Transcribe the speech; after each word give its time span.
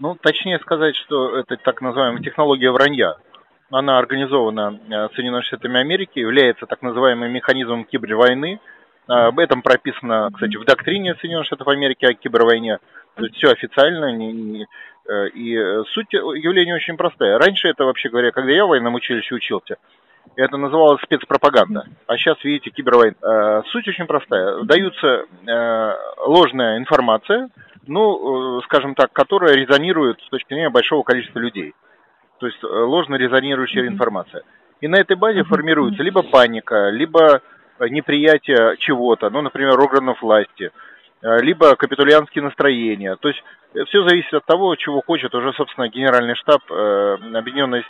Ну, 0.00 0.14
точнее 0.14 0.58
сказать, 0.60 0.94
что 0.94 1.36
это 1.38 1.56
так 1.56 1.80
называемая 1.80 2.22
технология 2.22 2.70
вранья. 2.70 3.16
Она 3.70 3.98
организована 3.98 4.78
э, 4.88 5.08
Соединенными 5.14 5.42
Штатами 5.42 5.80
Америки, 5.80 6.20
является 6.20 6.66
так 6.66 6.82
называемым 6.82 7.30
механизмом 7.32 7.84
кибервойны. 7.84 8.60
Э, 9.08 9.12
об 9.12 9.40
этом 9.40 9.60
прописано, 9.60 10.30
кстати, 10.32 10.56
в 10.56 10.64
доктрине 10.64 11.16
Соединенных 11.16 11.46
Штатов 11.46 11.66
Америки 11.68 12.04
о 12.04 12.14
кибервойне. 12.14 12.78
То 13.16 13.24
есть 13.24 13.36
все 13.36 13.50
официально, 13.50 14.12
не, 14.12 14.32
не, 14.32 14.66
э, 15.08 15.28
и 15.30 15.56
суть 15.92 16.12
явления 16.12 16.76
очень 16.76 16.96
простая. 16.96 17.36
Раньше 17.36 17.68
это, 17.68 17.84
вообще 17.84 18.08
говоря, 18.08 18.30
когда 18.30 18.52
я 18.52 18.64
в 18.64 18.68
военном 18.68 18.94
училище 18.94 19.34
учился, 19.34 19.76
это 20.36 20.56
называлось 20.56 21.02
спецпропаганда. 21.02 21.86
А 22.06 22.16
сейчас, 22.16 22.42
видите, 22.44 22.70
кибервойна. 22.70 23.64
Суть 23.72 23.88
очень 23.88 24.06
простая. 24.06 24.62
Даются 24.62 25.24
ложная 26.24 26.78
информация, 26.78 27.48
ну, 27.88 28.60
скажем 28.62 28.94
так, 28.94 29.12
которая 29.12 29.54
резонирует 29.54 30.20
с 30.20 30.28
точки 30.28 30.48
зрения 30.54 30.70
большого 30.70 31.02
количества 31.02 31.38
людей 31.38 31.74
то 32.38 32.46
есть 32.46 32.58
э, 32.62 32.66
ложно 32.66 33.16
резонирующая 33.16 33.82
mm-hmm. 33.82 33.88
информация. 33.88 34.42
И 34.80 34.88
на 34.88 34.96
этой 34.96 35.16
базе 35.16 35.40
mm-hmm. 35.40 35.44
формируется 35.44 36.02
либо 36.02 36.22
паника, 36.22 36.90
либо 36.90 37.42
э, 37.78 37.88
неприятие 37.88 38.76
чего-то, 38.78 39.30
ну, 39.30 39.42
например, 39.42 39.78
органов 39.78 40.22
власти, 40.22 40.70
э, 41.22 41.40
либо 41.40 41.76
капитулянские 41.76 42.44
настроения. 42.44 43.16
То 43.16 43.28
есть 43.28 43.42
все 43.86 44.08
зависит 44.08 44.32
от 44.32 44.44
того, 44.46 44.74
чего 44.76 45.02
хочет 45.04 45.34
уже, 45.34 45.52
собственно, 45.52 45.88
Генеральный 45.88 46.34
штаб 46.34 46.62
э, 46.70 47.16
Объединенные 47.34 47.84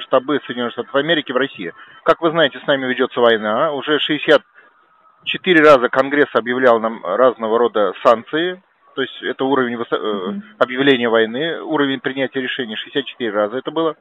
штабы 0.00 0.40
Соединенных 0.46 0.72
Штатов 0.72 0.94
Америки 0.94 1.32
в 1.32 1.36
России. 1.36 1.72
Как 2.04 2.20
вы 2.20 2.30
знаете, 2.30 2.58
с 2.58 2.66
нами 2.66 2.86
ведется 2.86 3.20
война. 3.20 3.72
Уже 3.72 3.98
64 3.98 5.60
раза 5.60 5.88
Конгресс 5.88 6.28
объявлял 6.34 6.78
нам 6.78 7.04
разного 7.04 7.58
рода 7.58 7.94
санкции 8.04 8.62
то 8.94 9.02
есть 9.02 9.22
это 9.22 9.44
уровень 9.44 9.74
mm-hmm. 9.74 10.42
объявления 10.58 11.08
войны, 11.08 11.60
уровень 11.60 12.00
принятия 12.00 12.40
решений 12.40 12.76
64 12.76 13.30
раза 13.30 13.58
это 13.58 13.70
было. 13.70 13.96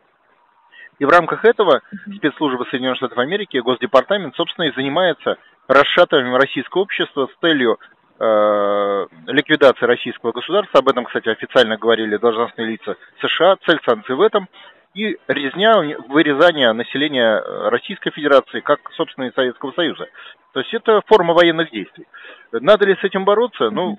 И 1.00 1.06
в 1.06 1.10
рамках 1.10 1.44
этого 1.44 1.82
спецслужбы 2.16 2.66
Соединенных 2.70 2.98
Штатов 2.98 3.18
Америки, 3.18 3.58
Госдепартамент, 3.58 4.35
собственно, 4.35 4.66
и 4.66 4.74
занимается 4.74 5.38
расшатыванием 5.68 6.35
российского 6.35 6.84
общества 6.84 7.27
с 7.27 7.40
целью 7.41 7.80
э, 8.20 9.08
ликвидации 9.27 9.85
российского 9.85 10.32
государства. 10.32 10.80
Об 10.80 10.90
этом, 10.90 11.05
кстати, 11.05 11.30
официально 11.30 11.78
говорили 11.78 12.18
должностные 12.18 12.68
лица 12.68 12.96
США. 13.22 13.57
Цель 13.66 13.80
санкций 13.85 14.16
в 14.16 14.22
этом. 14.22 14.48
И 14.94 15.18
резня, 15.28 15.74
вырезание 16.07 16.72
населения 16.74 17.41
Российской 17.70 18.12
Федерации, 18.12 18.60
как, 18.60 18.80
собственно, 18.91 19.26
и 19.26 19.34
Советского 19.34 19.72
Союза. 19.72 20.07
То 20.54 20.60
есть 20.60 20.74
это 20.74 21.02
форма 21.07 21.34
военных 21.34 21.72
действий. 21.72 22.05
Надо 22.52 22.85
ли 22.85 22.96
с 22.96 23.04
этим 23.04 23.26
бороться? 23.26 23.72
Ну, 23.72 23.98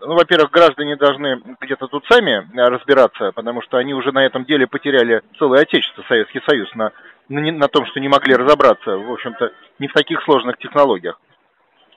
ну, 0.00 0.14
во-первых, 0.14 0.50
граждане 0.50 0.96
должны 0.96 1.40
где-то 1.60 1.86
тут 1.88 2.04
сами 2.08 2.48
разбираться, 2.54 3.32
потому 3.32 3.62
что 3.62 3.78
они 3.78 3.94
уже 3.94 4.12
на 4.12 4.24
этом 4.24 4.44
деле 4.44 4.66
потеряли 4.66 5.22
целое 5.38 5.62
отечество, 5.62 6.04
Советский 6.08 6.40
Союз, 6.46 6.72
на, 6.74 6.92
на, 7.28 7.40
на 7.40 7.68
том, 7.68 7.86
что 7.86 8.00
не 8.00 8.08
могли 8.08 8.34
разобраться, 8.34 8.96
в 8.96 9.12
общем-то, 9.12 9.52
не 9.78 9.88
в 9.88 9.92
таких 9.92 10.22
сложных 10.22 10.58
технологиях. 10.58 11.18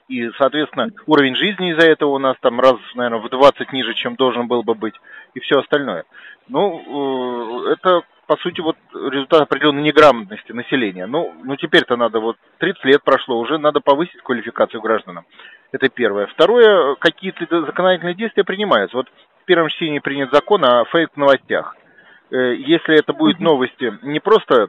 И, 0.08 0.28
соответственно, 0.36 0.88
уровень 1.06 1.36
жизни 1.36 1.70
из-за 1.70 1.86
этого 1.86 2.10
у 2.10 2.18
нас 2.18 2.36
там 2.40 2.60
раз, 2.60 2.76
наверное, 2.94 3.20
в 3.20 3.30
20 3.30 3.72
ниже, 3.72 3.94
чем 3.94 4.16
должен 4.16 4.46
был 4.46 4.62
бы 4.62 4.74
быть, 4.74 4.94
и 5.34 5.40
все 5.40 5.60
остальное. 5.60 6.04
Ну, 6.48 7.68
э, 7.68 7.72
это, 7.72 8.02
по 8.32 8.38
сути, 8.38 8.62
вот 8.62 8.76
результат 8.94 9.42
определенной 9.42 9.82
неграмотности 9.82 10.52
населения. 10.52 11.06
Ну, 11.06 11.34
ну 11.44 11.54
теперь-то 11.56 11.96
надо, 11.96 12.18
вот 12.18 12.38
30 12.60 12.82
лет 12.86 13.02
прошло, 13.04 13.38
уже 13.38 13.58
надо 13.58 13.80
повысить 13.80 14.22
квалификацию 14.22 14.80
гражданам. 14.80 15.26
Это 15.70 15.90
первое. 15.90 16.26
Второе, 16.28 16.94
какие-то 16.94 17.44
законодательные 17.66 18.14
действия 18.14 18.42
принимаются. 18.42 18.96
Вот 18.96 19.08
в 19.42 19.44
первом 19.44 19.68
чтении 19.68 19.98
принят 19.98 20.32
закон 20.32 20.64
о 20.64 20.86
фейк-новостях. 20.86 21.76
Э, 22.30 22.54
если 22.54 22.98
это 22.98 23.12
будут 23.12 23.38
новости 23.38 23.98
не 24.00 24.18
просто 24.18 24.68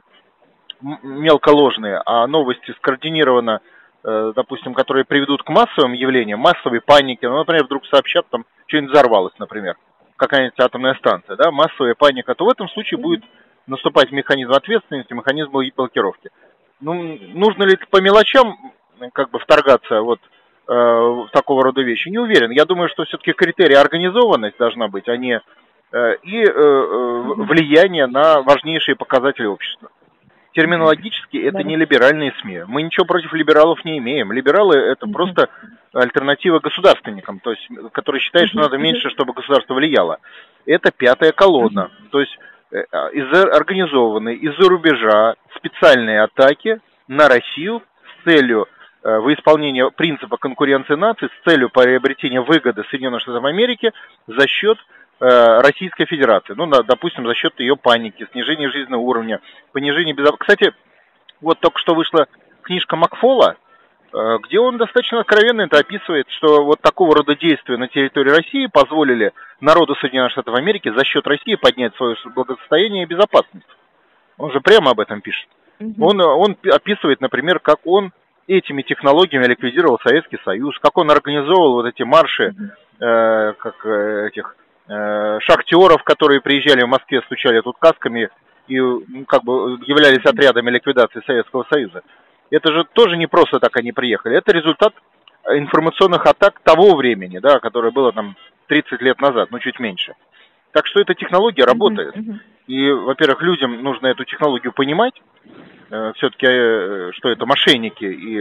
мелко 0.82 1.48
ложные, 1.48 2.02
а 2.04 2.26
новости 2.26 2.72
скоординированно, 2.72 3.62
э, 4.02 4.32
допустим, 4.36 4.74
которые 4.74 5.06
приведут 5.06 5.42
к 5.42 5.48
массовым 5.48 5.94
явлениям, 5.94 6.38
массовой 6.38 6.82
панике, 6.82 7.30
ну, 7.30 7.38
например, 7.38 7.64
вдруг 7.64 7.86
сообщат, 7.86 8.26
там, 8.28 8.44
что-нибудь 8.66 8.90
взорвалось, 8.90 9.38
например, 9.38 9.76
какая-нибудь 10.16 10.60
атомная 10.60 10.96
станция, 10.96 11.36
да, 11.36 11.50
массовая 11.50 11.94
паника, 11.94 12.34
то 12.34 12.44
в 12.44 12.50
этом 12.50 12.68
случае 12.68 12.98
будет 12.98 13.24
наступать 13.66 14.12
механизм 14.12 14.52
ответственности, 14.52 15.12
механизм 15.12 15.50
блокировки. 15.50 16.30
Ну, 16.80 17.18
нужно 17.34 17.64
ли 17.64 17.78
по 17.90 18.00
мелочам 18.00 18.56
как 19.12 19.30
бы 19.30 19.38
вторгаться 19.38 20.00
вот 20.02 20.20
э, 20.68 21.26
такого 21.32 21.64
рода 21.64 21.82
вещи? 21.82 22.08
Не 22.08 22.18
уверен. 22.18 22.50
Я 22.50 22.64
думаю, 22.64 22.88
что 22.88 23.04
все-таки 23.04 23.32
критерий 23.32 23.74
организованность 23.74 24.58
должна 24.58 24.88
быть, 24.88 25.08
а 25.08 25.16
не 25.16 25.40
э, 25.92 26.16
и 26.22 26.42
э, 26.42 26.46
э 26.46 27.22
влияние 27.36 28.06
на 28.06 28.42
важнейшие 28.42 28.96
показатели 28.96 29.46
общества. 29.46 29.90
Терминологически 30.52 31.36
это 31.36 31.64
не 31.64 31.76
либеральные 31.76 32.32
СМИ. 32.40 32.62
Мы 32.68 32.82
ничего 32.82 33.04
против 33.04 33.32
либералов 33.32 33.84
не 33.84 33.98
имеем. 33.98 34.30
Либералы 34.30 34.76
это 34.76 35.06
просто 35.08 35.48
альтернатива 35.92 36.60
государственникам, 36.60 37.40
то 37.40 37.50
есть, 37.50 37.68
которые 37.90 38.20
считают, 38.20 38.50
что 38.50 38.60
надо 38.60 38.78
меньше, 38.78 39.10
чтобы 39.10 39.32
государство 39.32 39.74
влияло. 39.74 40.18
Это 40.64 40.92
пятая 40.92 41.32
колонна. 41.32 41.90
То 42.10 42.20
есть 42.20 42.38
э, 42.74 43.10
из 43.12 43.32
организованные 43.54 44.36
из-за 44.36 44.68
рубежа 44.68 45.34
специальные 45.56 46.22
атаки 46.22 46.80
на 47.08 47.28
Россию 47.28 47.82
с 48.04 48.24
целью 48.24 48.66
Э, 49.04 49.18
в 49.18 49.32
исполнение 49.34 49.90
принципа 49.90 50.38
конкуренции 50.38 50.94
наций 50.94 51.28
с 51.28 51.44
целью 51.48 51.68
приобретения 51.68 52.40
выгоды 52.40 52.84
Соединенных 52.88 53.20
Штатов 53.20 53.44
Америки 53.44 53.92
за 54.26 54.48
счет 54.48 54.78
э, 55.20 55.60
Российской 55.60 56.06
Федерации. 56.06 56.54
Ну, 56.56 56.66
допустим, 56.66 57.26
за 57.26 57.34
счет 57.34 57.52
ее 57.60 57.76
паники, 57.76 58.26
снижения 58.32 58.70
жизненного 58.70 59.02
уровня, 59.02 59.40
понижения 59.72 60.14
безопасности. 60.14 60.40
Кстати, 60.40 60.74
вот 61.42 61.60
только 61.60 61.78
что 61.80 61.94
вышла 61.94 62.28
книжка 62.62 62.96
Макфола, 62.96 63.56
где 64.44 64.60
он 64.60 64.78
достаточно 64.78 65.20
откровенно 65.20 65.62
это 65.62 65.78
описывает, 65.78 66.26
что 66.30 66.64
вот 66.64 66.80
такого 66.80 67.16
рода 67.16 67.34
действия 67.34 67.76
на 67.76 67.88
территории 67.88 68.30
России 68.30 68.66
позволили 68.66 69.32
народу 69.60 69.96
Соединенных 69.96 70.30
Штатов 70.32 70.54
Америки 70.54 70.92
за 70.96 71.04
счет 71.04 71.26
России 71.26 71.56
поднять 71.56 71.96
свое 71.96 72.16
благосостояние 72.34 73.02
и 73.02 73.06
безопасность. 73.06 73.66
Он 74.38 74.52
же 74.52 74.60
прямо 74.60 74.92
об 74.92 75.00
этом 75.00 75.20
пишет. 75.20 75.48
Он, 75.98 76.20
он 76.20 76.56
описывает, 76.70 77.20
например, 77.20 77.58
как 77.58 77.80
он 77.84 78.12
этими 78.46 78.82
технологиями 78.82 79.46
ликвидировал 79.46 79.98
Советский 80.02 80.38
Союз, 80.44 80.78
как 80.78 80.96
он 80.98 81.10
организовывал 81.10 81.74
вот 81.74 81.86
эти 81.86 82.02
марши, 82.02 82.54
э, 83.00 83.52
как 83.58 83.86
э, 83.86 84.28
этих 84.28 84.56
э, 84.88 85.38
шахтеров, 85.40 86.02
которые 86.04 86.40
приезжали 86.40 86.84
в 86.84 86.88
Москве, 86.88 87.22
стучали 87.22 87.60
тут 87.60 87.76
касками 87.78 88.28
и 88.68 88.78
ну, 88.78 89.24
как 89.26 89.44
бы 89.44 89.78
являлись 89.86 90.24
отрядами 90.24 90.70
ликвидации 90.70 91.22
Советского 91.26 91.66
Союза. 91.70 92.02
Это 92.50 92.72
же 92.72 92.84
тоже 92.84 93.16
не 93.16 93.26
просто 93.26 93.58
так 93.58 93.76
они 93.76 93.92
приехали, 93.92 94.36
это 94.36 94.52
результат 94.52 94.94
информационных 95.48 96.26
атак 96.26 96.60
того 96.60 96.94
времени, 96.96 97.38
да, 97.38 97.60
которое 97.60 97.90
было 97.90 98.12
там 98.12 98.36
30 98.68 99.00
лет 99.02 99.20
назад, 99.20 99.50
ну 99.50 99.58
чуть 99.58 99.78
меньше. 99.78 100.14
Так 100.72 100.86
что 100.86 101.00
эта 101.00 101.14
технология 101.14 101.64
работает. 101.64 102.14
И, 102.66 102.90
во-первых, 102.90 103.42
людям 103.42 103.82
нужно 103.82 104.06
эту 104.06 104.24
технологию 104.24 104.72
понимать, 104.72 105.14
Э, 105.90 106.12
все-таки, 106.16 106.46
э, 106.48 107.10
что 107.12 107.28
это 107.28 107.46
мошенники 107.46 108.04
и 108.04 108.38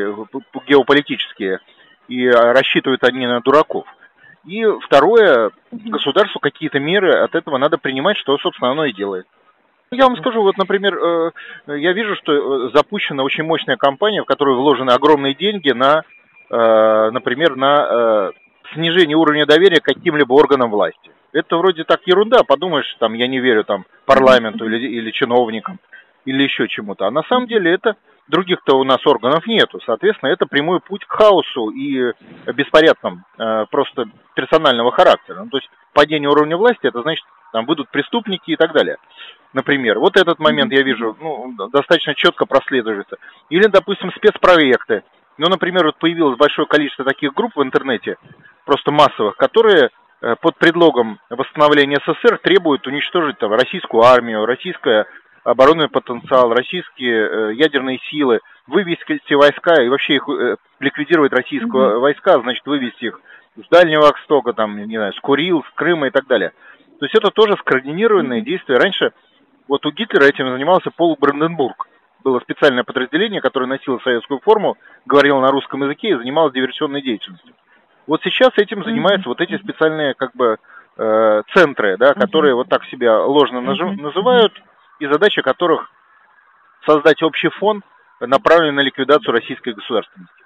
геополитические, 0.68 1.60
и 2.08 2.28
рассчитывают 2.28 3.04
они 3.04 3.28
на 3.28 3.42
дураков. 3.42 3.86
И 4.46 4.66
второе, 4.82 5.52
государству 5.72 6.40
какие-то 6.40 6.80
меры 6.80 7.14
от 7.14 7.36
этого 7.36 7.58
надо 7.58 7.78
принимать, 7.78 8.18
что, 8.18 8.38
собственно, 8.40 8.72
оно 8.72 8.86
и 8.86 8.94
делает. 8.94 9.28
Я 9.94 10.06
вам 10.06 10.18
скажу, 10.18 10.42
вот, 10.42 10.58
например, 10.58 10.96
э, 10.96 11.32
я 11.68 11.94
вижу, 11.94 12.16
что 12.16 12.70
запущена 12.70 13.24
очень 13.24 13.44
мощная 13.44 13.78
кампания, 13.78 14.22
в 14.22 14.26
которую 14.26 14.58
вложены 14.58 14.92
огромные 14.92 15.34
деньги 15.34 15.72
на, 15.72 16.04
например, 16.50 17.56
на 17.56 18.32
снижение 18.74 19.18
уровня 19.18 19.46
доверия 19.46 19.80
к 19.80 19.86
каким-либо 19.86 20.34
органам 20.34 20.70
власти. 20.72 21.12
Это 21.32 21.58
вроде 21.58 21.84
так 21.84 22.02
ерунда, 22.06 22.44
подумаешь, 22.44 22.96
там, 23.00 23.14
я 23.14 23.28
не 23.28 23.40
верю 23.40 23.64
там 23.64 23.86
парламенту 24.06 24.66
или, 24.66 24.78
или 24.78 25.12
чиновникам 25.12 25.80
или 26.26 26.44
еще 26.44 26.68
чему-то. 26.68 27.08
А 27.08 27.12
на 27.12 27.24
самом 27.24 27.48
деле 27.48 27.74
это 27.74 27.96
других-то 28.28 28.78
у 28.78 28.84
нас 28.84 29.06
органов 29.06 29.46
нету. 29.48 29.80
Соответственно, 29.86 30.30
это 30.30 30.46
прямой 30.46 30.80
путь 30.80 31.06
к 31.06 31.12
хаосу 31.12 31.70
и 31.70 32.14
беспорядкам 32.54 33.26
э, 33.38 33.66
просто 33.70 34.06
персонального 34.36 34.92
характера. 34.92 35.44
Ну, 35.44 35.50
то 35.50 35.58
есть 35.58 35.70
падение 35.94 36.30
уровня 36.30 36.56
власти, 36.56 36.88
это 36.88 37.02
значит, 37.02 37.26
там 37.54 37.66
будут 37.66 37.90
преступники 37.90 38.52
и 38.52 38.56
так 38.58 38.74
далее. 38.74 38.98
Например, 39.54 40.00
вот 40.00 40.18
этот 40.18 40.40
момент 40.40 40.74
я 40.74 40.82
вижу, 40.82 41.16
ну, 41.22 41.70
достаточно 41.70 42.16
четко 42.16 42.46
прослеживается. 42.46 43.18
Или, 43.50 43.68
допустим, 43.68 44.12
спецпроекты. 44.12 45.04
Ну, 45.38 45.48
например, 45.48 45.86
вот 45.86 45.98
появилось 45.98 46.38
большое 46.38 46.68
количество 46.68 47.06
таких 47.06 47.34
групп 47.34 47.56
в 47.56 47.64
интернете, 47.64 48.18
просто 48.66 48.92
массовых, 48.92 49.38
которые 49.38 49.90
э, 50.22 50.36
под 50.42 50.58
предлогом 50.58 51.20
восстановления 51.30 52.00
СССР 52.06 52.40
требуют 52.40 52.86
уничтожить 52.88 53.38
там, 53.38 53.54
российскую 53.54 54.04
армию, 54.04 54.46
российское 54.46 55.06
оборонный 55.44 55.90
потенциал, 55.90 56.52
российские 56.54 57.28
э, 57.28 57.54
ядерные 57.54 58.00
силы, 58.10 58.40
вывести 58.68 59.34
войска 59.34 59.82
и 59.82 59.90
вообще 59.90 60.16
их 60.16 60.28
э, 60.30 60.56
ликвидировать 60.80 61.34
российские 61.34 61.72
mm-hmm. 61.72 62.00
войска, 62.00 62.40
значит 62.40 62.66
вывести 62.66 63.06
их 63.06 63.20
с 63.56 63.68
Дальнего 63.70 64.02
Востока, 64.02 64.54
там, 64.54 64.78
не 64.78 64.98
знаю, 64.98 65.14
с 65.14 65.20
Курил, 65.20 65.64
с 65.64 65.76
Крыма 65.76 66.08
и 66.08 66.10
так 66.10 66.26
далее. 66.28 66.54
То 67.04 67.08
есть 67.08 67.16
это 67.16 67.32
тоже 67.32 67.58
скоординированное 67.58 68.40
действие. 68.40 68.80
Раньше 68.80 69.12
вот 69.68 69.86
у 69.86 69.92
Гитлера 69.92 70.24
этим 70.24 70.50
занимался 70.50 70.90
Пол 70.90 71.18
Бранденбург. 71.20 71.90
Было 72.24 72.40
специальное 72.40 72.86
подразделение, 72.86 73.42
которое 73.42 73.66
носило 73.66 74.00
советскую 74.00 74.40
форму, 74.40 74.78
говорило 75.06 75.42
на 75.42 75.52
русском 75.52 75.84
языке 75.84 76.12
и 76.12 76.16
занималось 76.16 76.54
диверсионной 76.54 77.02
деятельностью. 77.02 77.54
Вот 78.08 78.22
сейчас 78.24 78.52
этим 78.56 78.86
занимаются 78.86 79.28
вот 79.28 79.42
эти 79.42 79.58
специальные 79.58 80.14
как 80.14 80.34
бы 80.34 80.60
э, 80.96 81.42
центры, 81.54 81.98
да, 81.98 82.14
которые 82.14 82.56
вот 82.56 82.70
так 82.70 82.86
себя 82.86 83.20
ложно 83.20 83.60
называют, 83.60 84.54
и 85.00 85.06
задача 85.06 85.42
которых 85.42 85.92
создать 86.86 87.22
общий 87.22 87.50
фон, 87.50 87.84
направленный 88.22 88.76
на 88.76 88.80
ликвидацию 88.80 89.34
российской 89.34 89.74
государственности. 89.74 90.43